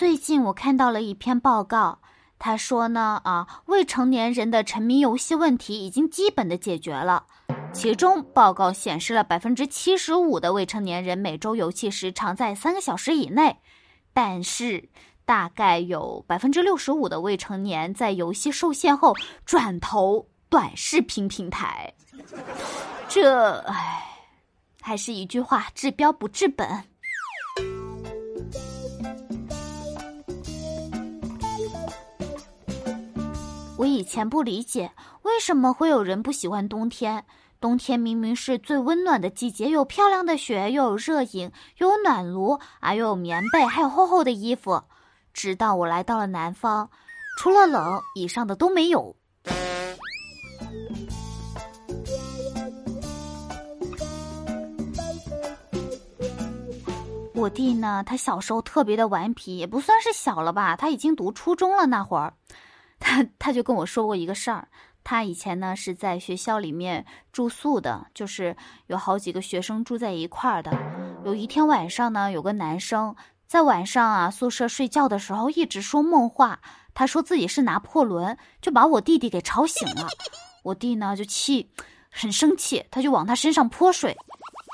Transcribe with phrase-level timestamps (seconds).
[0.00, 1.98] 最近我看到了一篇报告，
[2.38, 7.26] 他说呢，啊，未成年人的沉迷游戏问题已经基本的解决了。
[7.74, 13.58] 其中报告显示了百分之七十五的未成年人每周游戏时长在三个小时以内，
[14.14, 14.88] 但是
[15.26, 19.14] 大概有百分之六十五的未成年在游戏受限后
[19.44, 21.92] 转投短视频平台。
[23.06, 24.02] 这，唉，
[24.80, 26.84] 还是一句话，治标不治本。
[33.80, 37.24] 我以前不理解为什么会有人不喜欢冬天。
[37.58, 44.82] 冬天明明是最温暖的季节，有漂亮的雪，又有热饮，又有暖炉啊，又有棉被，还有厚厚的衣服。
[45.32, 46.90] 直到我来到了南方，
[47.38, 49.16] 除了冷，以上的都没有。
[57.34, 62.34] 我弟呢，他小时候特别的顽皮，也不算是小了吧，他已经读初中了那会儿。
[63.38, 64.68] 他就跟我说过一个事儿，
[65.02, 70.70] 他以前呢是在学校里面住宿的，就是有好几个学生住在一块儿的。
[71.24, 73.14] 有一天晚上呢，有个男生
[73.46, 76.60] 在晚上啊宿舍睡觉的时候一直说梦话，
[76.94, 80.06] 他说自己是拿破仑，就把我弟弟给吵醒了。
[80.62, 81.70] 我弟呢就气，
[82.10, 84.16] 很生气，他就往他身上泼水，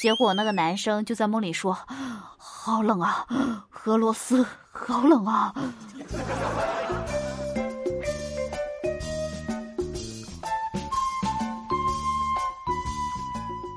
[0.00, 1.76] 结果那个男生就在梦里说
[2.38, 3.26] ：“好冷啊，
[3.84, 5.54] 俄罗斯，好冷啊。”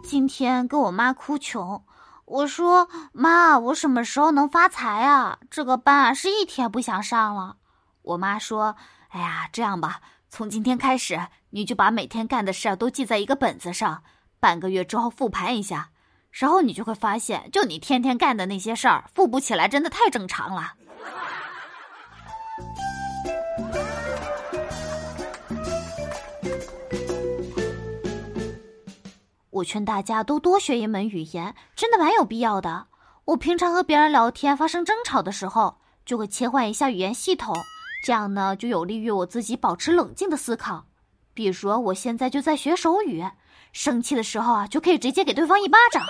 [0.05, 1.83] 今天跟我妈哭穷，
[2.25, 5.39] 我说妈，我什么时候能发财啊？
[5.49, 7.57] 这个班啊是一天不想上了。
[8.03, 8.75] 我妈说
[9.09, 14.03] ：“哎呀，这样吧，从今天开始，你就把每天干的事儿都记在一个本子上，
[14.39, 15.89] 半个月之后复盘一下，
[16.29, 20.75] 然后你就会发现，就你天天干的那些事儿，复不起来，真的太正常了。”
[29.55, 32.87] 我劝大家都多学一门语言，真的蛮有必要的。
[33.23, 37.55] 我平常和别人聊天发生争吵的时候，就会切换一下语言系统，
[38.03, 40.85] 这样呢就有利于我自己保持冷静的思考。
[41.33, 43.23] 比如我现在就在学手语，
[43.71, 46.03] 生气的时候啊就可以直接给对方一巴掌。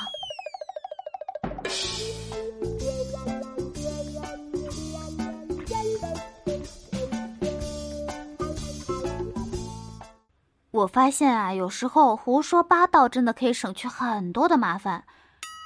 [10.75, 15.05] 我发现啊，有时候胡说八道真的可以省去很多的麻烦。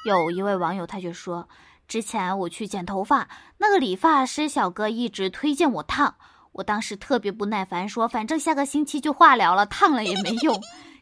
[0.05, 1.49] 有一位网友他就说，
[1.87, 3.27] 之前我去剪头发，
[3.57, 6.13] 那个理发师小哥一直推荐我烫，
[6.51, 10.55] 我当时特别不耐烦，说反正下个星期就化疗了，烫了也没用。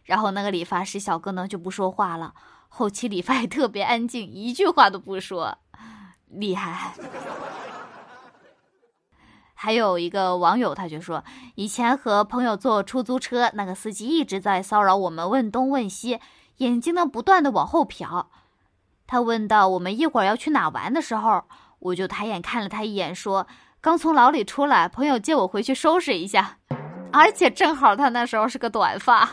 [0.05, 2.33] 然后那个理发师小哥呢就不说话了，
[2.69, 5.57] 后期理发也特别安静，一句话都不说，
[6.29, 6.93] 厉害。
[9.59, 11.23] 还有一个网友，他就说，
[11.55, 16.19] 以前和朋友坐出租车，那个司机一直在骚扰我们，问东问西，
[16.57, 18.27] 眼睛呢不断的往后瞟。
[19.07, 21.43] 他问到我们一会儿要去哪玩的时候，
[21.79, 23.47] 我就抬眼看了他一眼，说
[23.81, 26.59] 刚从牢里出来，朋友借我回去收拾一下，
[27.11, 29.27] 而且正好他那时候是个短发。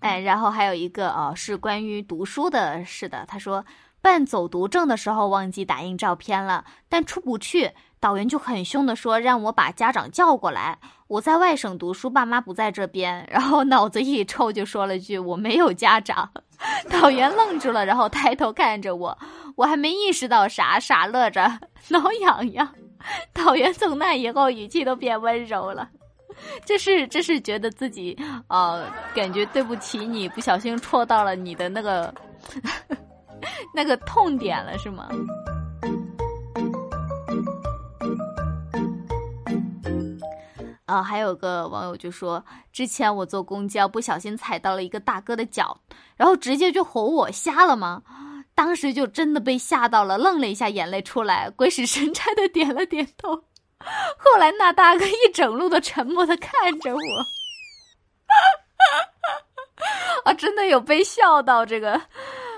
[0.00, 3.64] 哎，然后还有一个啊，是关于读书的，是的，他说。
[4.06, 7.68] 办走读证的时候忘记打印照片了，但出不去，
[7.98, 10.78] 导员就很凶的说让我把家长叫过来。
[11.08, 16.30] 我在外省读书，爸妈不在这边，然后脑子一抽就说了句我没有家长。
[16.88, 19.18] 导员愣住了，然后抬头看着我，
[19.56, 22.72] 我还没意识到啥，傻乐着，挠痒痒。
[23.32, 25.88] 导员从那以后语气都变温柔了，
[26.64, 28.86] 这是这是觉得自己呃
[29.16, 32.14] 感觉对不起你，不小心戳到了你的那个。
[33.74, 35.08] 那个痛点了是吗？
[40.86, 45.80] 啊，还有个网友就说，之前我坐公交不小心踩到了一个大哥的脚，
[46.16, 48.02] 然后直接就吼我瞎了吗？
[48.54, 53.36] 当时就真的被吓到了，愣了一下，眼泪出来，鬼使神差的点了点头。
[54.16, 57.00] 后来那大哥一整路都沉默的看着我，
[60.24, 62.00] 啊，真的有被笑到这个。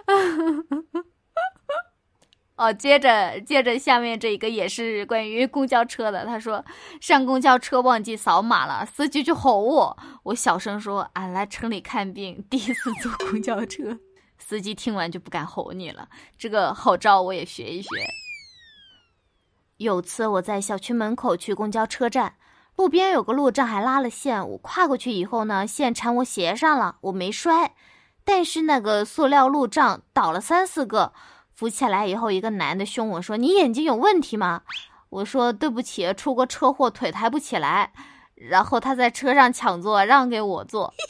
[2.57, 6.27] 哦，接着接着，下面这一个也是关于公交车的。
[6.27, 6.65] 他说，
[7.01, 9.97] 上公交车忘记扫码了，司机就吼我。
[10.25, 14.01] 我小声说：“俺来城里看病，第一次坐公交车。”
[14.39, 16.09] 司机听完就不敢吼你了。
[16.37, 17.89] 这个好招我也学一学。
[19.77, 22.35] 有次我在小区门口去公交车站，
[22.75, 27.77] 路边有个路障还拉了线，我跨过去以后呢，线缠我鞋上了，我没摔。
[28.31, 31.15] 但是那个塑料路障倒了三四个，
[31.55, 34.61] 扶起来以后，一个男的凶我说：“你眼睛有问题吗？”
[35.09, 37.91] 我说：“对不起，出过车祸，腿抬不起来。”
[38.37, 40.93] 然后他在车上抢座，让给我坐。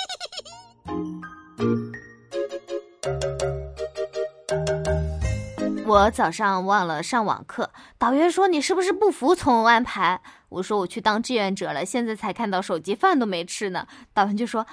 [5.84, 10.20] 我早上忘了上网课，导员说你是不是不服从安排？
[10.50, 13.88] 我说我去当志愿者了，现在才看到手机，饭都没吃呢。
[14.14, 14.64] 导员就说：“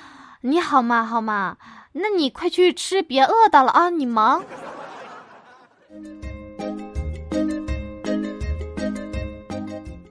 [0.42, 1.58] 你好嘛好嘛，
[1.98, 4.44] 那你快去吃，别饿到了啊，你忙。”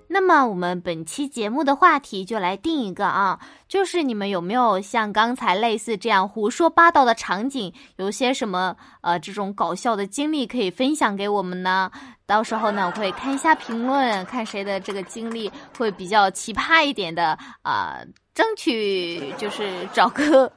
[0.09, 7.75] 那么我们本期节目的话题就来定一个啊，就是你们有没有像刚才类似这样胡说八道的场景？
[7.97, 11.91] 有些什么呃这种搞笑的经历可以分享给我们呢？
[12.27, 17.99] 到时候呢，我会看一下评论，看谁的这个经历会比较奇葩一点的啊，
[18.33, 20.51] 争取就是找个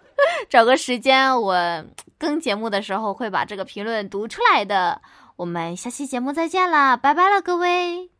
[0.49, 1.85] 找个时间，我
[2.17, 5.01] 更节目的时候会把这个评论读出来的。
[5.35, 8.16] 我们下期节目再见啦，拜拜了各位。